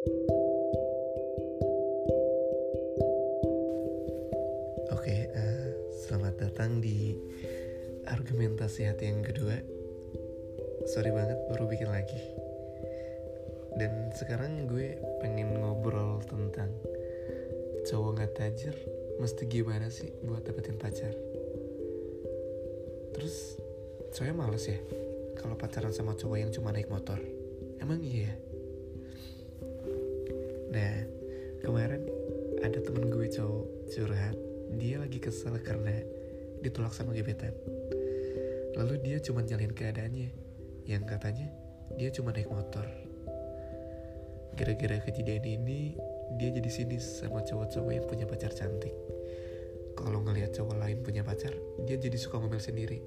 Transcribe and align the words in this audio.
Oke, 0.00 0.16
uh, 5.28 5.68
selamat 5.92 6.40
datang 6.40 6.80
di 6.80 7.12
argumentasi 8.08 8.88
hati 8.88 9.12
yang 9.12 9.20
kedua. 9.20 9.60
Sorry 10.88 11.12
banget 11.12 11.36
baru 11.52 11.68
bikin 11.68 11.92
lagi. 11.92 12.16
Dan 13.76 14.08
sekarang 14.16 14.72
gue 14.72 14.96
pengen 15.20 15.60
ngobrol 15.60 16.24
tentang 16.24 16.72
cowok 17.84 18.24
gak 18.24 18.40
tajir 18.40 18.72
mesti 19.20 19.44
gimana 19.52 19.92
sih 19.92 20.08
buat 20.24 20.48
dapetin 20.48 20.80
pacar. 20.80 21.12
Terus 23.20 23.60
cowoknya 24.16 24.32
males 24.32 24.64
ya 24.64 24.80
kalau 25.36 25.60
pacaran 25.60 25.92
sama 25.92 26.16
cowok 26.16 26.40
yang 26.40 26.48
cuma 26.48 26.72
naik 26.72 26.88
motor. 26.88 27.20
Emang 27.76 28.00
iya? 28.00 28.49
Nah, 30.70 30.94
kemarin 31.58 32.06
ada 32.62 32.78
temen 32.78 33.10
gue 33.10 33.26
cowok 33.26 33.66
curhat 33.90 34.36
dia 34.78 35.02
lagi 35.02 35.18
kesel 35.18 35.58
karena 35.58 35.98
ditolak 36.62 36.94
sama 36.94 37.10
gebetan. 37.10 37.50
Lalu 38.78 39.02
dia 39.02 39.18
cuma 39.18 39.42
nyalin 39.42 39.74
keadaannya, 39.74 40.30
yang 40.86 41.02
katanya 41.02 41.50
dia 41.98 42.14
cuma 42.14 42.30
naik 42.30 42.46
motor. 42.46 42.86
Gara-gara 44.54 45.02
kejadian 45.02 45.42
ini, 45.42 45.98
dia 46.38 46.54
jadi 46.54 46.70
sinis 46.70 47.18
sama 47.18 47.42
cowok-cowok 47.42 47.90
yang 47.90 48.06
punya 48.06 48.26
pacar 48.30 48.54
cantik. 48.54 48.94
Kalau 49.98 50.22
ngelihat 50.22 50.54
cowok 50.54 50.78
lain 50.78 51.02
punya 51.02 51.26
pacar, 51.26 51.50
dia 51.88 51.98
jadi 51.98 52.14
suka 52.14 52.38
ngomel 52.38 52.62
sendiri. 52.62 53.02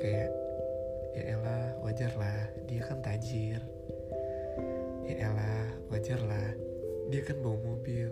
Kayak, 0.00 0.30
ya 1.12 1.22
elah, 1.36 1.76
wajar 1.84 2.12
lah, 2.16 2.48
dia 2.64 2.80
kan 2.88 3.04
tajir. 3.04 3.60
Ya 5.04 5.14
elah, 5.28 5.68
wajar 5.92 6.22
lah, 6.24 6.50
dia 7.10 7.26
kan 7.26 7.42
bawa 7.42 7.58
mobil. 7.58 8.08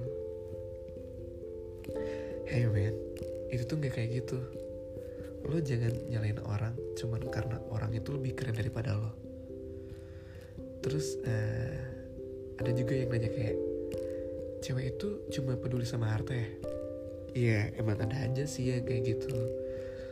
Hey 2.50 2.66
man 2.66 2.94
itu 3.48 3.62
tuh 3.64 3.78
gak 3.78 3.94
kayak 3.94 4.26
gitu. 4.26 4.42
Lo 5.46 5.62
jangan 5.62 5.94
nyalain 6.10 6.42
orang 6.42 6.74
cuman 6.98 7.22
karena 7.30 7.62
orang 7.70 7.94
itu 7.94 8.10
lebih 8.10 8.34
keren 8.34 8.58
daripada 8.58 8.98
lo. 8.98 9.14
Terus 10.82 11.14
uh, 11.22 11.78
ada 12.58 12.70
juga 12.74 12.98
yang 12.98 13.14
nanya 13.14 13.30
kayak 13.30 13.56
cewek 14.66 14.98
itu 14.98 15.22
cuma 15.30 15.54
peduli 15.54 15.86
sama 15.86 16.10
harta 16.10 16.34
ya? 16.34 16.48
Iya 17.38 17.60
emang 17.78 18.02
ada 18.02 18.18
aja 18.18 18.44
sih 18.50 18.74
yang 18.74 18.82
kayak 18.82 19.14
gitu. 19.14 19.30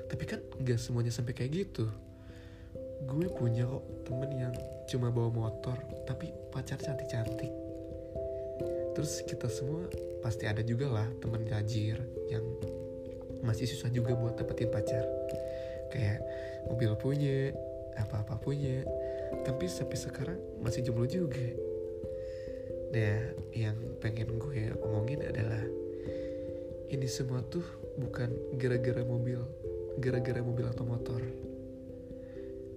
Tapi 0.06 0.25
kan 0.30 0.38
gak 0.62 0.78
semuanya 0.78 1.10
sampai 1.10 1.34
kayak 1.34 1.66
gitu. 1.66 1.91
Gue 3.03 3.27
punya 3.34 3.66
kok 3.66 3.84
temen 4.06 4.30
yang 4.38 4.55
cuma 4.86 5.10
bawa 5.10 5.28
motor 5.34 5.77
tapi 6.06 6.30
pacar 6.55 6.78
cantik-cantik 6.78 7.66
terus 8.97 9.20
kita 9.28 9.52
semua 9.52 9.84
pasti 10.25 10.48
ada 10.48 10.64
juga 10.64 10.89
lah 10.89 11.05
temen 11.20 11.44
tajir 11.44 12.00
yang 12.33 12.48
masih 13.44 13.69
susah 13.69 13.92
juga 13.92 14.16
buat 14.16 14.41
dapetin 14.41 14.72
pacar. 14.72 15.05
Kayak 15.92 16.25
mobil 16.64 16.97
punya 16.97 17.53
apa-apa 18.00 18.41
punya. 18.41 18.80
Tapi 19.44 19.69
sampai 19.69 20.00
sekarang 20.00 20.41
masih 20.64 20.80
jomblo 20.80 21.05
juga. 21.05 21.44
Nah 22.97 23.36
yang 23.53 23.77
pengen 24.00 24.41
gue 24.41 24.72
omongin 24.80 25.20
adalah 25.28 25.60
ini 26.88 27.05
semua 27.05 27.44
tuh 27.44 27.69
bukan 28.00 28.33
gara-gara 28.56 29.05
mobil 29.05 29.44
gara-gara 30.00 30.41
mobil 30.41 30.64
atau 30.72 30.88
motor. 30.88 31.20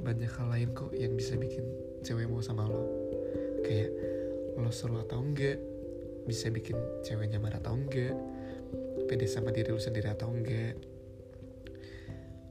Banyak 0.04 0.32
hal 0.36 0.48
lain 0.52 0.70
kok 0.76 0.92
yang 0.92 1.16
bisa 1.16 1.40
bikin 1.40 1.64
cewek 2.04 2.28
mau 2.28 2.44
sama 2.44 2.68
lo. 2.68 2.84
Kayak 3.64 3.92
lo 4.60 4.72
seru 4.76 5.00
atau 5.00 5.24
enggak 5.24 5.69
bisa 6.30 6.54
bikin 6.54 6.78
ceweknya 7.02 7.42
marah 7.42 7.58
atau 7.58 7.74
enggak 7.74 8.14
pede 9.10 9.26
sama 9.26 9.50
diri 9.50 9.74
lu 9.74 9.82
sendiri 9.82 10.14
atau 10.14 10.30
enggak. 10.30 10.78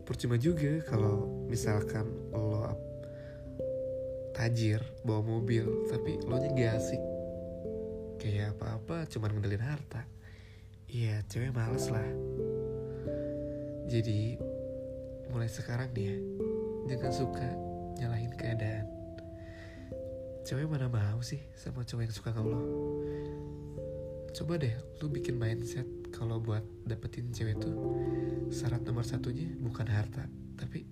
Percuma 0.03 0.35
juga 0.35 0.83
kalau 0.91 1.47
misalkan 1.47 2.11
lo 2.35 2.67
tajir 4.35 4.83
bawa 5.07 5.23
mobil 5.23 5.87
tapi 5.87 6.19
lo 6.27 6.35
nya 6.43 6.51
gak 6.51 6.73
asik. 6.83 7.03
Kayak 8.19 8.59
apa-apa 8.59 9.07
cuman 9.07 9.39
ngendelin 9.39 9.63
harta. 9.63 10.03
Iya 10.91 11.23
cewek 11.31 11.55
males 11.55 11.87
lah. 11.95 12.11
Jadi 13.87 14.35
mulai 15.31 15.47
sekarang 15.47 15.95
dia 15.95 16.19
jangan 16.91 17.13
suka 17.15 17.49
nyalahin 18.03 18.35
keadaan. 18.35 18.91
Cewek 20.43 20.67
mana 20.67 20.91
mau 20.91 21.21
sih 21.23 21.39
sama 21.55 21.87
cowok 21.87 22.03
yang 22.03 22.15
suka 22.17 22.35
lo 22.41 22.59
coba 24.39 24.55
deh 24.55 24.71
lu 25.03 25.11
bikin 25.11 25.35
mindset 25.35 25.83
kalau 26.15 26.39
buat 26.39 26.63
dapetin 26.87 27.35
cewek 27.35 27.59
tuh 27.59 27.75
syarat 28.55 28.87
nomor 28.87 29.03
satunya 29.03 29.51
bukan 29.59 29.91
harta 29.91 30.31
tapi 30.55 30.87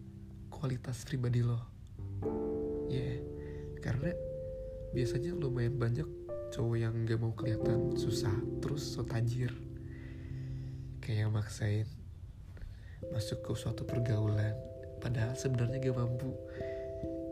kualitas 0.50 1.06
pribadi 1.06 1.46
lo. 1.46 1.54
Ya 2.90 2.98
yeah. 2.98 3.16
karena 3.78 4.10
biasanya 4.90 5.30
lumayan 5.38 5.78
banyak 5.78 6.10
cowok 6.50 6.74
yang 6.74 7.06
gak 7.06 7.22
mau 7.22 7.38
kelihatan 7.38 7.94
susah 7.94 8.34
terus 8.58 8.82
so 8.82 9.06
tajir. 9.06 9.54
Kayak 10.98 11.30
maksain 11.30 11.86
masuk 13.14 13.46
ke 13.46 13.54
suatu 13.54 13.86
pergaulan 13.86 14.58
padahal 14.98 15.38
sebenarnya 15.38 15.86
gak 15.86 15.94
mampu 15.94 16.34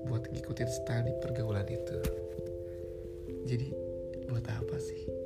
buat 0.07 0.31
ngikutin 0.31 0.71
style 0.71 1.11
di 1.11 1.15
pergaulan 1.19 1.67
itu. 1.67 1.99
Jadi 3.51 3.75
buat 4.31 4.47
apa 4.47 4.79
sih 4.79 5.24